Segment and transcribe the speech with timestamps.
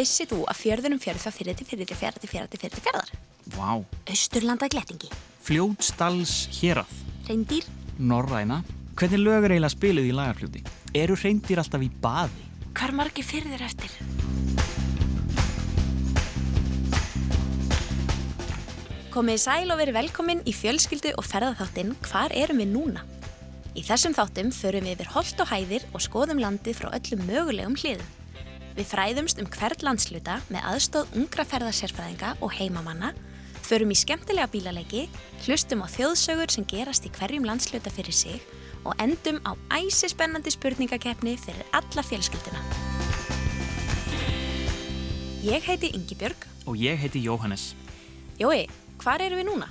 [0.00, 2.72] Vissið þú að fjörðunum fjörð þá fyrir til fyrir til fjara til fjara til fyrir
[2.72, 3.10] til fjörðar?
[3.52, 3.72] Vá.
[4.08, 5.10] Austurlanda glettingi.
[5.44, 6.92] Fljótsdals hérað.
[7.26, 7.66] Reyndýr?
[7.98, 8.62] Norræna.
[8.96, 10.62] Hvernig lög er eiginlega spiluð í lagarfljóti?
[10.96, 12.46] Eru reyndir alltaf í baði?
[12.78, 13.92] Hvar margir fyrir þér eftir?
[19.12, 23.04] Komið sæl og verið velkomin í fjölskyldu og ferðarþáttinn Hvar erum við núna?
[23.76, 27.76] Í þessum þáttum förum við yfir holt og hæðir og skoðum landið frá öllum mögulegum
[27.76, 28.08] hliðum.
[28.76, 33.10] Við fræðumst um hvert landsluta með aðstóð ungra ferðarsérfræðinga og heimamanna,
[33.66, 35.08] förum í skemmtilega bílaleiki,
[35.44, 38.38] hlustum á þjóðsögur sem gerast í hverjum landsluta fyrir sig
[38.86, 42.62] og endum á æsispennandi spurningakeppni fyrir alla fjölskylduna.
[45.44, 46.46] Ég heiti Ingi Björg.
[46.68, 47.74] Og ég heiti Jóhannes.
[48.38, 48.68] Jói,
[49.02, 49.68] hvar eru við núna?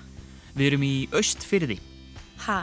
[0.58, 1.80] Við erum í Östfyrði.
[2.45, 2.61] Ha?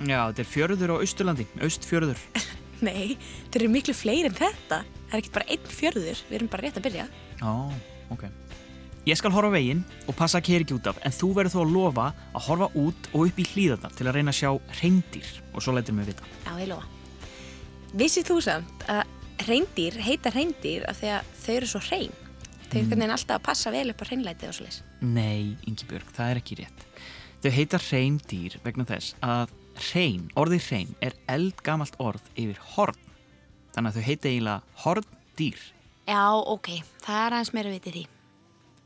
[0.00, 1.46] Já, þetta er fjörður á Östurlandi.
[1.62, 2.22] Östfjörður.
[2.86, 3.16] Nei,
[3.50, 4.82] þeir eru miklu fleiri en þetta.
[5.10, 7.06] Það er ekki bara einn fjörður, við erum bara rétt að byrja.
[7.42, 7.52] Ó,
[8.14, 8.28] ok.
[9.08, 11.60] Ég skal horfa veginn og passa að keri ekki út af, en þú verður þó
[11.62, 14.50] að lofa að horfa út og upp í hlýðarna til að reyna að sjá
[14.82, 16.28] reyndýr og svo lætir mig vita.
[16.44, 16.84] Já, ég lofa.
[17.96, 22.14] Vissið þú samt að reyndýr heita reyndýr af því að þau eru svo hrein?
[22.70, 23.06] Þau eru mm.
[23.16, 24.82] alltaf að passa vel upp á hreinlætið og svo leiðis.
[25.00, 26.84] Nei, Ingi Björg, það er ekki rétt.
[27.40, 29.56] Þau heita reyndýr vegna þess að
[29.88, 33.09] hrein, orðið hrein, er eldgamalt orð yfir horn.
[33.74, 35.60] Þannig að þau heita eiginlega horndýr.
[36.10, 36.70] Já, ok,
[37.04, 38.04] það er aðeins meira vitið því.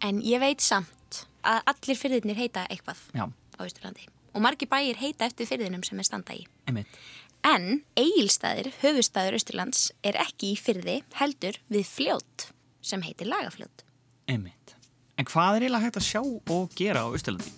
[0.05, 3.25] En ég veit samt að allir fyrðinir heita eitthvað Já.
[3.31, 4.09] á Ísturlandi.
[4.35, 6.43] Og margi bæir heita eftir fyrðinum sem er standa í.
[6.69, 6.99] Einmitt.
[7.45, 12.49] En eigilstaðir, höfustæður Ísturlands, er ekki í fyrði heldur við fljót
[12.85, 13.85] sem heitir lagafljót.
[14.29, 14.75] Einmitt.
[15.21, 17.53] En hvað er eiginlega hægt að sjá og gera á Ísturlandi?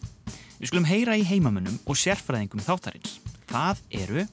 [0.58, 3.18] Við skulum heyra í heimamönnum og sérfræðingum þáttarins.
[3.46, 4.26] Það eru...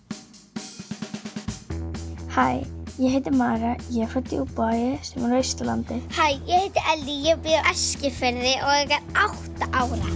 [2.33, 2.65] Hæ,
[3.01, 5.95] Ég heiti Mara, ég er frá Djúbæi sem er á Ísturlandi.
[6.13, 10.11] Hæ, ég heiti Elli, ég byrði á Eskifjörði og ég er 8 ára.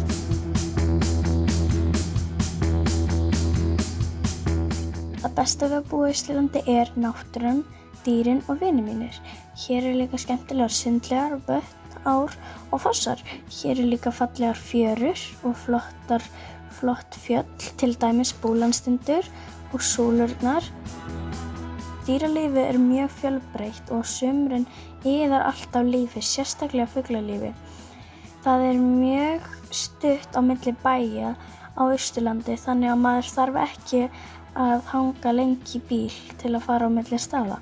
[5.24, 7.66] Það besta við að búa í Ísturlandi er náttúrun,
[8.06, 9.18] dýrin og vini mínir.
[9.58, 12.30] Hér er líka skemmtilegar sundlegar, bött, ár
[12.70, 13.26] og fossar.
[13.50, 16.22] Hér er líka fallegar fjörur og flottar,
[16.78, 17.50] flott fjöll,
[17.82, 19.26] til dæmis búlandstundur
[19.74, 20.62] og súlurnar.
[22.08, 24.64] Dýralífi er mjög fjölbreytt og sumrun
[25.04, 27.50] yðar alltaf lífi, sérstaklega fugglalífi.
[28.46, 31.34] Það er mjög stutt á milli bæja
[31.76, 34.02] á Ísturlandi þannig að maður þarf ekki
[34.56, 37.60] að hanga lengi í bíl til að fara á milli staða.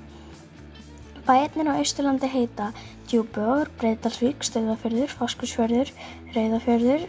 [1.26, 2.70] Bæjarnir á Ísturlandi heita
[3.10, 5.90] Djúbögur, Breiðdalsvík, Stöðafjörður, Fáskursfjörður,
[6.38, 7.08] Reyðafjörður,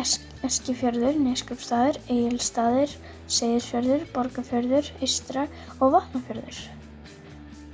[0.00, 2.94] Eskifjörður, Neskjöpstaður, Egilstaður,
[3.28, 5.44] Seyðisfjörður, Borgafjörður, Ístra
[5.78, 6.60] og Vatnafjörður.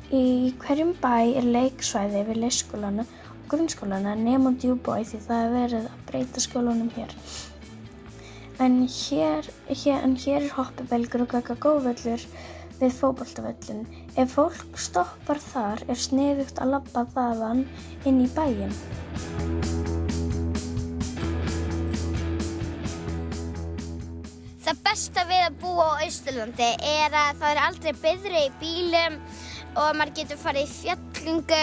[0.08, 0.24] Í
[0.62, 6.04] hverjum bæ er leiksvæði við leikskólanu og grunnskólanu nema djúbói því það er verið að
[6.10, 7.14] breyta skólunum hér.
[8.58, 12.24] En hér, hér, en hér er hoppibelgur og gagagóvöllur
[12.80, 13.86] við fókbaltavöllin.
[14.18, 17.62] Ef fólk stoppar þar er sniðugt að labba þaðan
[18.08, 18.74] inn í bæin.
[24.98, 29.18] Besta við að búa á Ísturlandi er að það er aldrei byðri í bílum
[29.78, 31.58] og maður getur farið í fjallingu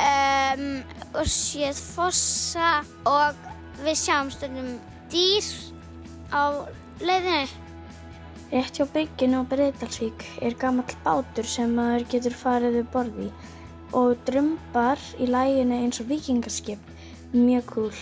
[0.00, 0.62] um,
[1.12, 2.70] og séð fossa
[3.10, 3.42] og
[3.82, 4.70] við sjáum stundum
[5.12, 5.50] dýr
[6.32, 6.64] á
[7.04, 7.42] leiðinu.
[8.54, 13.28] Rétt hjá byggjunu á Breiðdalsvík er gammal bátur sem maður getur farið við borði
[13.98, 16.80] og drömbar í læginu eins og vikingarskip,
[17.36, 18.00] mjög cool.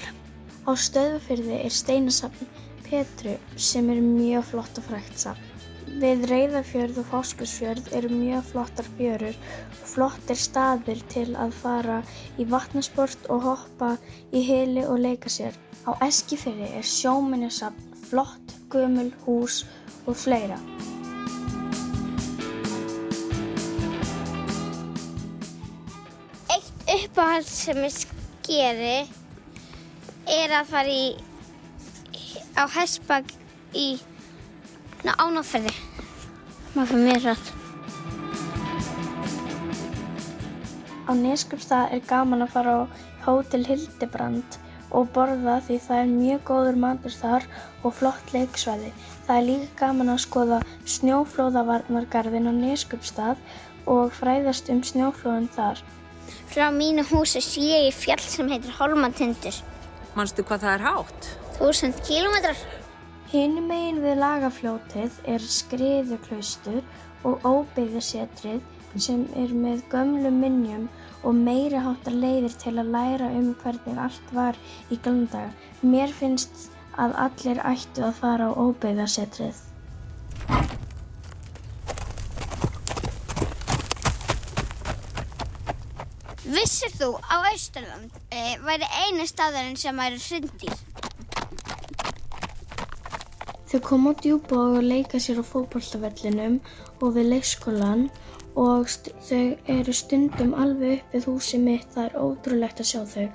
[0.71, 2.55] Á stöðufyrði er steinasafn
[2.87, 5.53] Petru sem er mjög flott og frækt safn.
[5.97, 11.97] Við Reyðafjörð og Fáskursfjörð eru mjög flottar fjörur og flottir staðir til að fara
[12.39, 13.93] í vatnasport og hoppa
[14.31, 15.57] í hili og leika sér.
[15.89, 19.63] Á Eskifjörði er sjóminnesafn, flott, gömul, hús
[20.07, 20.59] og fleira.
[26.51, 28.99] Eitt uppáhald sem ég skeri
[30.27, 31.09] er að fara í
[32.57, 33.29] á Hesbag
[33.77, 34.01] í
[35.05, 35.73] ánáferði.
[36.75, 37.53] Maður fyrir mér rætt.
[41.07, 42.83] Á Neskjöpstað er gaman að fara á
[43.27, 44.59] Hótel Hildebrand
[44.91, 47.47] og borða því það er mjög góður matur þar
[47.85, 48.91] og flott leiksvæði.
[49.27, 50.61] Það er líka gaman að skoða
[50.97, 53.41] snjóflóðavarnargarðin á Neskjöpstað
[53.87, 55.83] og fræðast um snjóflóðun þar.
[56.51, 59.63] Frá mínu húsi sé ég fjall sem heitir Holmantindur.
[60.17, 61.35] Manstu hvað það er hátt?
[61.57, 62.59] Þúsund kílómetrar.
[63.31, 66.83] Hinum megin við lagafljótið er skriðuklaustur
[67.25, 70.85] og óbyggðasetrið sem er með gömlu minnjum
[71.23, 74.61] og meiri háttar leiðir til að læra um hvernig allt var
[74.93, 75.71] í gamla daga.
[75.81, 76.69] Mér finnst
[77.01, 79.65] að allir ættu að fara á óbyggðarsetrið.
[86.53, 91.06] Vissir þú á Austurland e, væri einu staðurinn sem væri hrindýr?
[93.66, 96.60] Þau koma á djúbog og leika sér á fótbolltafellinum
[97.03, 98.07] og við leikskólan
[98.57, 98.86] og
[99.27, 99.42] þau
[99.74, 101.89] eru stundum alveg upp við húsi mitt.
[101.95, 103.27] Það er ótrúlegt að sjá þau.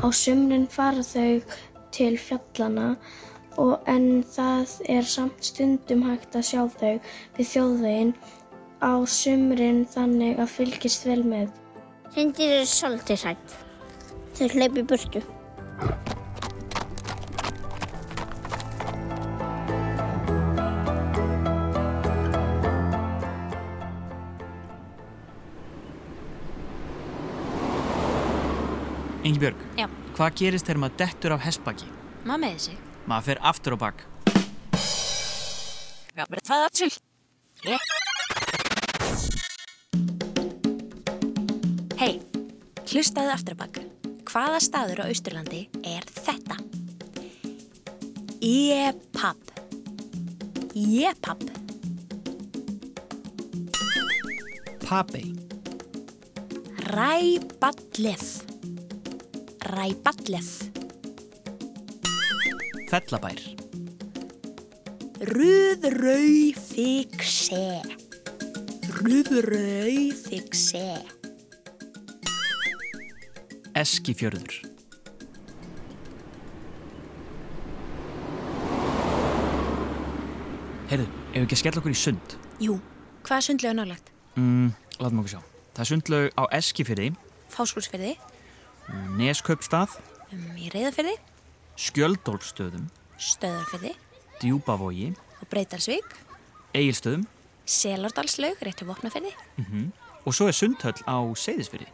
[0.00, 1.42] Á sumrin fara þau
[1.92, 2.94] til fjallana
[3.90, 6.94] en það er samt stundum hægt að sjá þau
[7.36, 8.14] við þjóðveginn
[8.80, 11.52] á sumrin þannig að fylgist vel með.
[12.14, 13.60] Hrindýr eru svolítið hrætt.
[14.38, 15.26] Þau hleypi burtu.
[29.42, 29.88] Ingibjörg, Já.
[30.14, 31.86] hvað gerist þegar maður dettur af hestbaki?
[32.22, 32.74] Maður með þessi.
[33.10, 34.04] Maður fer aftur á bak.
[36.46, 36.90] Það er til.
[41.98, 42.12] Hei,
[42.92, 43.80] hlustaðu aftur á bak.
[44.30, 46.60] Hvaða staður á Austurlandi er þetta?
[48.38, 49.42] Jepab.
[50.70, 51.42] Jepab.
[54.86, 55.34] Papei,
[56.94, 58.41] Ræballef.
[59.62, 60.50] Ræballef.
[62.90, 63.38] Fellabær,
[65.32, 67.62] Rúðrauðfikse.
[68.98, 70.84] Rúðrauðfikse.
[73.82, 74.52] Eskifjörður,
[80.92, 82.32] Heyrðu, ef við ekki að skella okkur í sund?
[82.60, 82.74] Jú,
[83.24, 84.10] hvað er sundlega nálagt?
[84.36, 84.66] Mm,
[85.00, 85.38] látum okkur sjá.
[85.72, 87.06] Það er sundlaug á Eskifjörði,
[87.54, 88.10] Fáskúlsfyrði,
[89.18, 89.98] Neskaupstað,
[90.32, 91.14] um, í Reyðafyrði,
[91.78, 92.88] Skjöldólfstöðum,
[93.20, 93.94] Stöðarfyrði
[94.42, 96.16] Djúbavogi, og Breytarsvík,
[96.74, 97.28] Egilstöðum
[97.64, 99.32] Selardalslaug, réttu vopnafyrði.
[100.26, 101.88] og svo er sundhöll á Seyðisfjörði.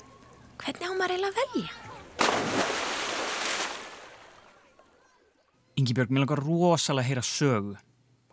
[0.59, 1.71] Hvernig á maður eiginlega að velja?
[5.79, 7.77] Ingibjörg, mér langar rosalega að heyra sögu.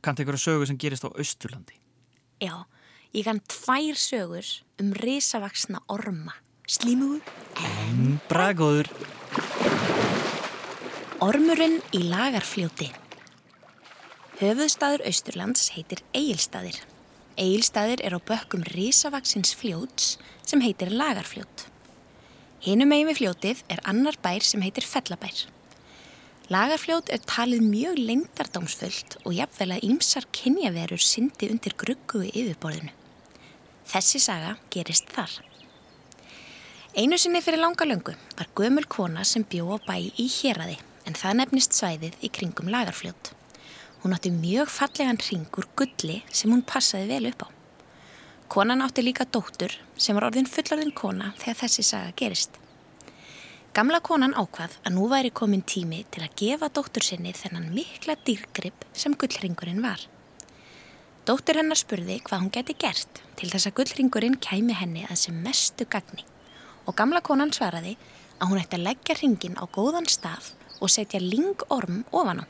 [0.02, 1.78] Kanntu einhverja sögu sem gerist á Austurlandi?
[2.42, 2.66] Já,
[3.14, 4.48] ég kann tvær sögur
[4.82, 6.34] um risavaksna orma.
[6.66, 7.22] Slímugur.
[8.26, 8.88] Bragóður.
[11.22, 12.88] Ormurinn í lagarfljóti.
[14.40, 16.80] Höfuðstaður Austurlands heitir Egilstaðir.
[17.38, 21.68] Egilstaðir er á bökkum risavaksins fljóts sem heitir lagarfljót.
[22.66, 25.46] Hinum megin við fljótið er annar bær sem heitir Fellabær.
[26.50, 32.90] Lagarfljót er talið mjög lengdardómsfullt og jafnvel að ýmsar kynjaverur syndi undir gruggugu yfirborðinu.
[33.86, 35.44] Þessi saga gerist þar.
[36.96, 41.18] Einu sinni fyrir langa löngu var gömul kona sem bjó á bæ í héraði en
[41.20, 43.32] það nefnist svæðið í kringum lagarfljót.
[44.00, 47.48] Hún átti mjög fallegan ring úr gulli sem hún passaði vel upp á.
[48.48, 52.56] Konan átti líka dóttur sem var orðin fullorðin kona þegar þessi saga gerist.
[53.76, 58.16] Gamla konan ákvað að nú væri komin tími til að gefa dóttur sinni þennan mikla
[58.24, 60.00] dýrgrip sem gullringurinn var.
[61.28, 65.44] Dóttur hennar spurði hvað hún geti gert til þess að gullringurinn kæmi henni að sem
[65.44, 66.24] mestu gagni
[66.86, 67.96] og gamla konan svaraði
[68.40, 72.46] að hún ætti að leggja ringin á góðan stað og setja lingorm ofan á.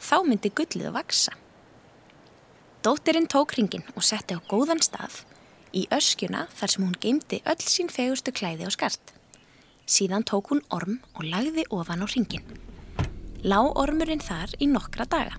[0.00, 1.32] Þá myndi gullið að vaksa.
[2.84, 5.24] Dóttirinn tók ringin og setti á góðan stað
[5.76, 9.12] í öskjuna þar sem hún geymdi öll sín fegustu klæði og skart.
[9.86, 12.46] Síðan tók hún orm og lagði ofan á ringin.
[13.46, 15.36] Lá ormurinn þar í nokkra daga.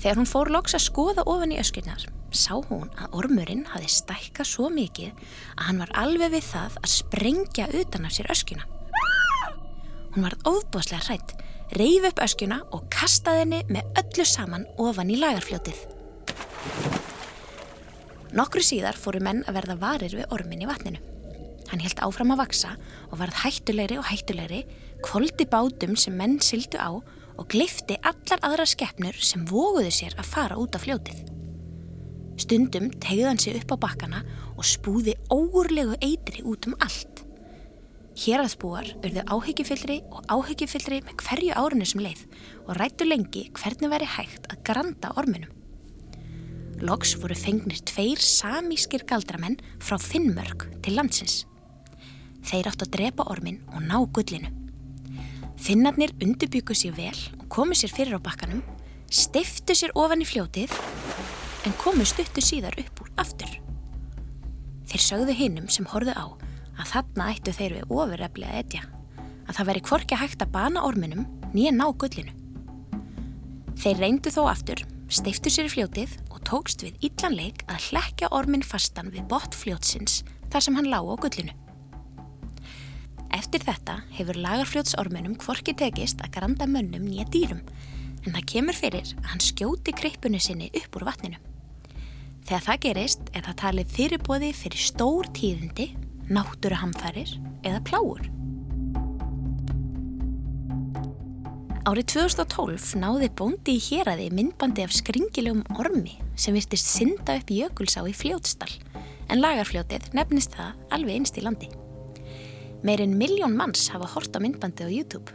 [0.00, 2.06] Þegar hún fór loks að skoða ofan í öskjurnar,
[2.38, 5.12] sá hún að ormurinn hafi stækkað svo mikið
[5.56, 8.68] að hann var alveg við það að sprengja utan af sér öskjuna.
[10.14, 11.34] Hún var óbúslega hrætt,
[11.74, 15.80] reyf upp öskjuna og kastaði henni með öllu saman ofan í lagarfljótið.
[18.34, 21.02] Nokkru síðar fóru menn að verða varir við ormin í vatninu.
[21.70, 22.72] Hann helt áfram að vaksa
[23.10, 24.64] og varð hættulegri og hættulegri,
[25.02, 30.30] koldi bátum sem menn sildu á og gleifti allar aðra skeppnur sem voguðu sér að
[30.30, 31.33] fara út af fljótið.
[32.40, 34.24] Stundum tegði hann sig upp á bakkana
[34.56, 37.22] og spúði óurlegu eitri út um allt.
[38.14, 42.22] Héraðsbúar urðu áhyggjufyllri og áhyggjufyllri með hverju árinu sem leið
[42.64, 45.50] og rættu lengi hvernig væri hægt að granda orminum.
[46.82, 51.42] Loks voru fengnir tveir samískir galdramenn frá Finnmörk til landsins.
[52.44, 54.50] Þeir áttu að drepa ormin og ná gullinu.
[55.58, 58.62] Finnarnir undirbyggu sér vel og komu sér fyrir á bakkanum,
[59.10, 60.74] steiftu sér ofan í fljótið
[61.64, 63.50] en komu stuttu síðar upp úr aftur.
[64.90, 66.26] Þeir sögðu hinnum sem horfðu á
[66.74, 68.82] að þarna ættu þeir við ofurrefli að etja,
[69.48, 72.34] að það veri kvorki hægt að bana orminum nýja ná gullinu.
[73.80, 78.64] Þeir reyndu þó aftur, steiftu sér í fljótið og tókst við illanleik að hlekja ormin
[78.64, 81.56] fastan við botn fljótsins þar sem hann lág á gullinu.
[83.34, 87.64] Eftir þetta hefur lagarfljótsorminum kvorki tekist að granda mönnum nýja dýrum
[88.24, 91.40] en það kemur fyrir að hann skjóti kreipunu sinni upp úr vatninu.
[92.44, 95.86] Þegar það gerist er það talið fyrirbóði fyrir stór tíðindi,
[96.28, 97.30] náttúruhamfærir
[97.64, 98.26] eða pláur.
[101.88, 108.04] Árið 2012 náði bóndi í héræði myndbandi af skringilegum ormi sem virtist synda upp jökulsá
[108.08, 108.72] í fljótstall
[109.32, 111.72] en lagarfljótið nefnist það alveg einst í landi.
[112.84, 115.32] Meirinn miljón manns hafa hort á myndbandi á YouTube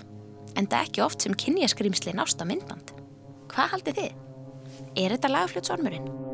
[0.57, 2.93] en það ekki oft sem kynjaskrimsli nást á myndband.
[3.49, 4.17] Hvað haldið þið?
[4.93, 6.28] Er þetta lagafljótsormurinn?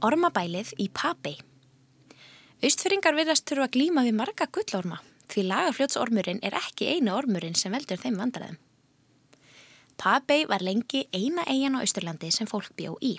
[0.00, 1.34] Ormabælið í Papei
[2.64, 4.96] Austfyrringar virðast þurfa að glíma við marga gullorma
[5.28, 8.56] því lagafljótsormurinn er ekki einu ormurinn sem veldur þeim vandræðum.
[10.00, 13.18] Papei var lengi eina eigin á Austurlandi sem fólk bjó í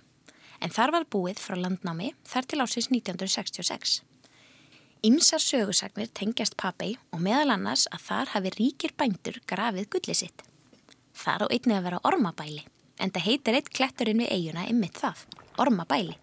[0.57, 4.01] en þar var búið frá landnámi þar til ásins 1966.
[5.05, 10.41] Ímsar sögursagnir tengjast Papei og meðal annars að þar hafi ríkir bændur grafið gulli sitt.
[11.13, 12.65] Þar á einni að vera ormabæli,
[12.97, 15.25] en það heitir eitt kletturinn við eiguna ymmit það,
[15.61, 16.17] ormabæli.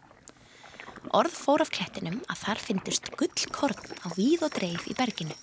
[1.17, 5.37] Orð fór af klettinum að þar finnist gullkorn á víð og dreif í berginu.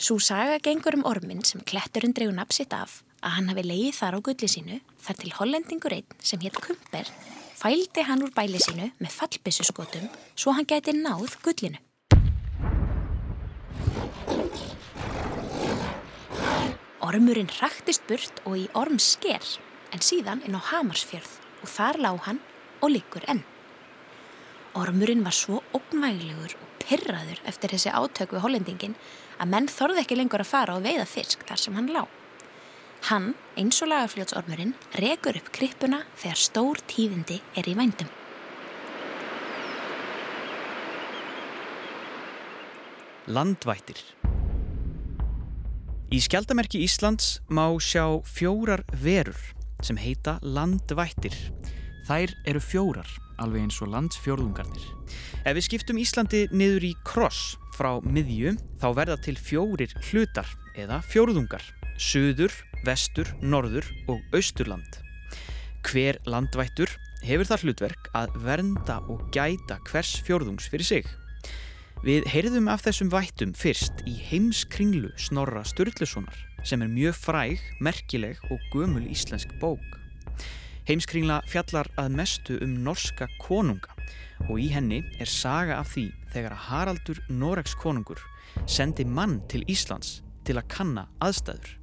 [0.00, 4.16] Svo saga gengur um ormin sem kletturinn dreigur napsitt af að hann hafi leið þar
[4.16, 7.12] á gulli sínu þar til hollendingur einn sem hétt Kumper
[7.60, 11.76] fældi hann úr bæli sínu með fallbissuskotum svo hann gæti náð gullinu.
[17.04, 19.44] Ormurinn hraktist burt og í ormsker
[19.92, 22.44] en síðan inn á Hamarsfjörð og þar lág hann
[22.80, 23.44] og liggur enn.
[24.78, 28.94] Ormurinn var svo ógnvæglegur og pyrraður eftir þessi átök við hollendingin
[29.42, 32.06] að menn þorði ekki lengur að fara og veiða fisk þar sem hann lág.
[33.08, 38.10] Hann, eins og lagafljótsormurinn, rekur upp krippuna þegar stór tíðindi er í vændum.
[43.30, 43.98] Landvættir
[46.10, 49.38] Í skjaldamerki Íslands má sjá fjórar verur
[49.82, 51.36] sem heita landvættir.
[52.08, 53.06] Þær eru fjórar,
[53.42, 54.86] alveg eins og landsfjórðungarnir.
[55.44, 61.00] Ef við skiptum Íslandi niður í kross frá miðju þá verða til fjórir hlutar eða
[61.10, 61.62] fjórðungar.
[62.00, 62.52] Suður,
[62.86, 65.00] vestur, norður og austurland.
[65.84, 66.92] Hver landvættur
[67.24, 71.10] hefur það hlutverk að vernda og gæta hvers fjórðungs fyrir sig.
[72.00, 78.40] Við heyrðum af þessum vættum fyrst í heimskringlu Snorra Sturlusonar sem er mjög fræg, merkileg
[78.52, 79.84] og gömul íslensk bók.
[80.90, 83.92] Heimskringla fjallar að mestu um norska konunga
[84.48, 88.18] og í henni er saga af því þegar að Haraldur Noregs konungur
[88.66, 91.76] sendi mann til Íslands til að kanna aðstæður.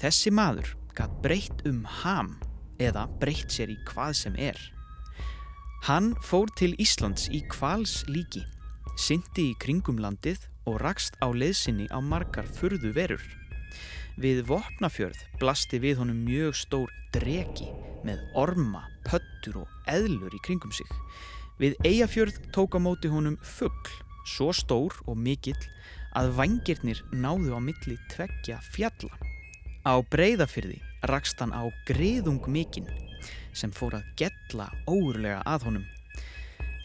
[0.00, 2.32] Þessi maður gætt breytt um ham
[2.80, 4.56] eða breytt sér í hvað sem er.
[5.84, 8.46] Hann fór til Íslands í kvals líki
[8.96, 13.24] syndi í kringum landið og rakst á leiðsynni á margar furðu verur.
[14.16, 17.68] Við Vopnafjörð blasti við honum mjög stór dregi
[18.04, 20.88] með orma, pöttur og eðlur í kringum sig.
[21.60, 23.96] Við Eyjafjörð tók á móti honum fuggl,
[24.28, 25.58] svo stór og mikill
[26.14, 29.12] að vangirnir náðu á milli tveggja fjalla.
[29.84, 30.80] Á breyðafyrði
[31.10, 32.88] rakst hann á greiðung mikinn
[33.54, 35.84] sem fór að gella óurlega að honum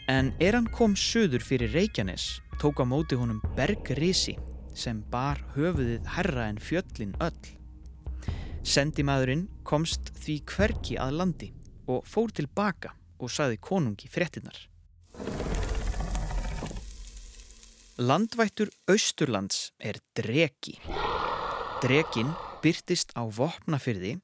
[0.10, 4.34] En er hann kom söður fyrir Reykjanes tók á móti honum Bergrisi
[4.74, 7.59] sem bar höfuðið herra en fjöllin öll.
[8.66, 11.50] Sendimaðurinn komst því hverki að landi
[11.90, 14.58] og fór tilbaka og saði konungi fréttinnar.
[18.00, 20.78] Landvættur Austurlands er dregi.
[21.84, 22.32] Dregin
[22.64, 24.18] byrtist á vopnafyrði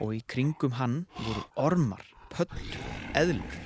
[0.00, 2.80] og í kringum hann voru ormar, pöttur,
[3.16, 3.58] eðlur.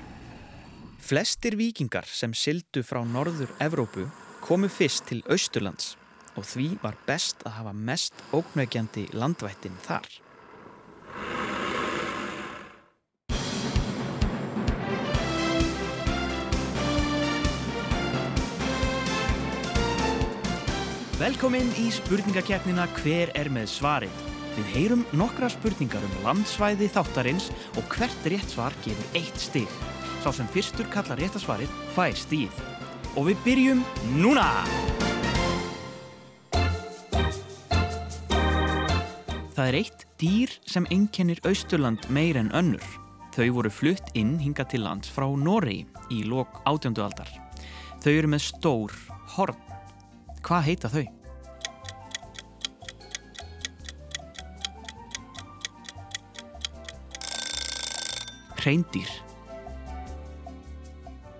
[0.98, 4.08] Flestir vikingar sem sildu frá norður Evrópu
[4.42, 5.94] komu fyrst til Austurlands
[6.34, 10.08] og því var best að hafa mest óknögjandi landvættin þar.
[21.14, 24.24] Velkomin í spurningakeppnina Hver er með svarið?
[24.54, 27.48] Við heyrum nokkra spurningar um landsvæði þáttarins
[27.78, 29.78] og hvert rétt svar gefur eitt stig.
[30.20, 32.62] Sá sem fyrstur kallar réttasvarið fær stíð.
[33.14, 33.82] Og við byrjum
[34.18, 34.50] núna!
[39.64, 42.84] Það er eitt dýr sem einkennir Austurland meir en önnur.
[43.32, 47.30] Þau voru flutt inn hinga til lands frá Noregi í lok átjöndu aldar.
[48.04, 48.92] Þau eru með stór
[49.38, 49.56] horn.
[50.44, 51.06] Hvað heita þau?
[58.60, 59.16] Hreindýr.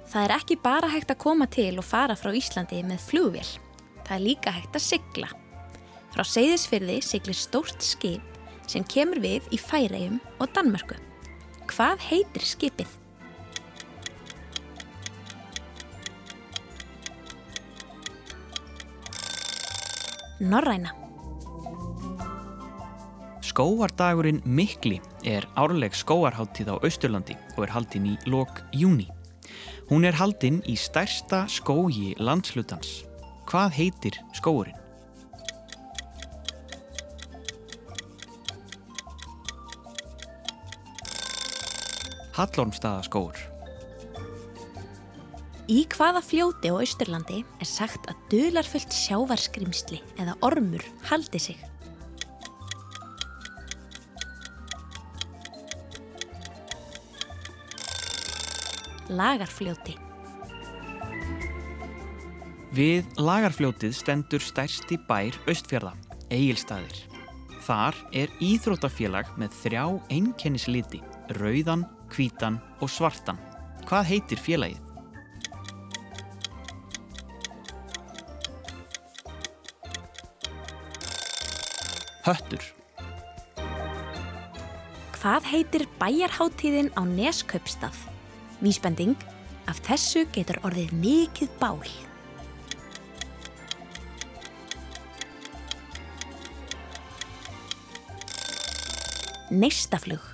[0.08, 3.48] Það er ekki bara hægt að koma til og fara frá Íslandi með flugvél.
[4.00, 5.34] Það er líka hægt að sigla.
[6.14, 8.23] Frá Seyðisfyrði siglir stórt skip
[8.71, 10.94] sem kemur við í Færegjum og Danmörku.
[11.73, 12.92] Hvað heitir skipið?
[20.38, 20.92] Norræna.
[23.42, 29.09] Skóardagurinn Mikli er árleg skóarháttíð á Austurlandi og er haldinn í lok júni.
[29.90, 33.02] Hún er haldinn í stærsta skógi landslutans.
[33.50, 34.83] Hvað heitir skóurinn?
[42.34, 43.36] Hallormstaðaskóur.
[45.70, 51.62] Í hvaða fljóti á Austurlandi er sagt að dularfullt sjávarskrimsli eða ormur haldi sig?
[59.08, 59.94] Lagarfljóti.
[62.74, 65.94] Við lagarfljótið stendur stærsti bær Austfjörða,
[66.34, 67.04] Egilstaðir.
[67.64, 70.98] Þar er íþróttafélag með þrjá einkennisliti,
[71.38, 73.38] rauðan, hvítan og svartan.
[73.88, 74.80] Hvað heitir félagið?
[82.25, 82.62] Höttur.
[85.18, 87.96] Hvað heitir bæjarháttíðin á Neskaupstað?
[88.64, 89.16] Vísbending,
[89.68, 91.80] af þessu getur orðið mikið bál.
[99.52, 100.33] Neistaflug.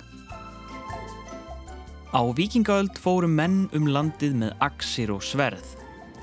[2.11, 5.63] Á vikingaöld fóru menn um landið með axir og sverð.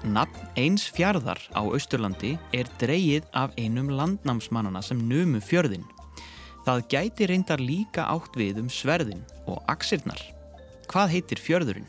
[0.04, 5.87] Nafn eins fjarðar á Austurlandi er dreyið af einum landnámsmannana sem numu fjörðin.
[6.68, 10.20] Það gæti reyndar líka átt við um sverðin og axirnar.
[10.92, 11.88] Hvað heitir fjörðurinn?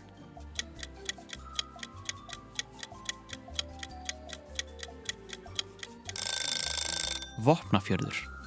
[7.44, 8.39] Vopnafjörður.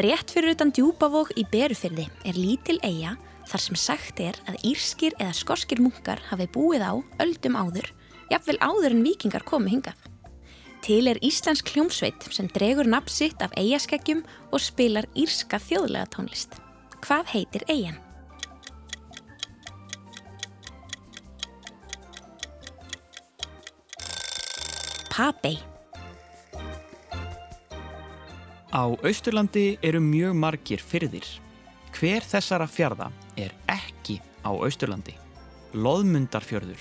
[0.00, 3.18] Rétt fyrir utan djúbavók í Berufyrði er lítil eiga
[3.50, 7.90] þar sem sagt er að írskir eða skorskir munkar hafi búið á öldum áður,
[8.32, 9.98] jafnvel áður en vikingar komu hingað.
[10.80, 16.56] Til er Íslensk hljómsveit sem dregur nafn sitt af eigaskeggjum og spilar írska þjóðlega tónlist.
[17.04, 18.00] Hvað heitir eigan?
[25.12, 25.58] Papei.
[28.70, 31.26] Á Austurlandi eru mjög margir fyrðir.
[31.90, 35.16] Hver þessara fjarða er ekki á Austurlandi?
[35.74, 36.78] Loðmundarfjörður,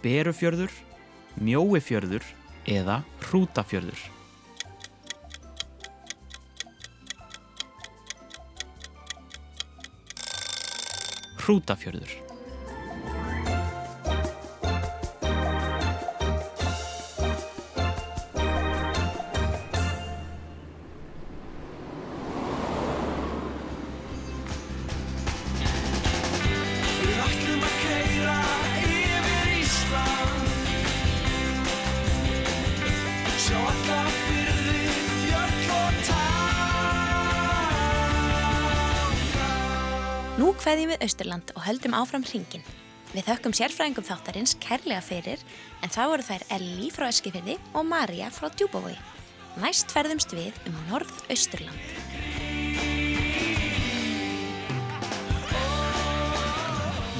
[0.00, 0.72] Berufjörður,
[1.36, 2.24] Mjóifjörður
[2.64, 4.00] eða Hrútafjörður?
[11.44, 12.31] Hrútafjörður.
[41.02, 42.62] Kveðjum við Austurland og höldum áfram hringin.
[43.12, 45.40] Við þökkum sérfræðingum þáttarins kærlega fyrir
[45.82, 48.96] en þá voru þær Elli frá Eskifirði og Marja frá Djúbavogi.
[49.60, 51.76] Næst ferðumst við um Norð-Austurland.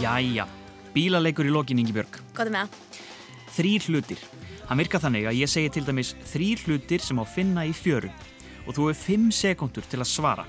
[0.00, 0.46] Jæja,
[0.94, 2.20] bílaleikur í lokin Ingibjörg.
[2.34, 3.00] Góðum með það.
[3.52, 4.22] Þrýr hlutir.
[4.68, 8.10] Hann virka þannig að ég segi til dæmis þrýr hlutir sem á finna í fjöru
[8.62, 10.46] og þú hefur fimm sekundur til að svara.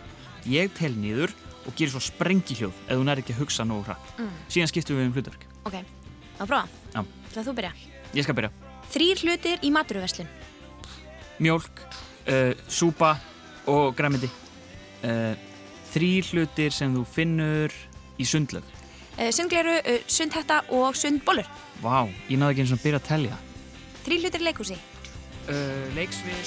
[0.48, 4.14] Ég tel niður og gerir svo sprengihjóð ef þú nær ekki að hugsa nógu hratt.
[4.20, 4.32] Mm.
[4.52, 5.48] Síðan skiptum við um hlutverk.
[5.70, 5.80] Ok,
[6.40, 6.66] þá prófa.
[6.94, 7.02] Já.
[7.34, 7.74] Það þú byrja.
[8.14, 8.52] Ég skal byrja.
[8.94, 10.30] Þrýr hlutir í maturverslun.
[11.42, 11.82] Mjólk,
[12.30, 13.16] uh, súpa
[13.72, 14.30] og græmiti.
[15.04, 15.34] Uh,
[15.94, 17.74] þrýr hlutir sem þú finnur
[18.22, 18.66] í sundlög.
[19.18, 21.50] Uh, sundgleru, uh, sundhetta og sundbólur.
[21.82, 23.42] Vá, ég náði ekki eins og byrja að telja.
[24.06, 24.78] Þrýr hlutir í leikhúsi.
[25.44, 26.40] Uh, leiksvið,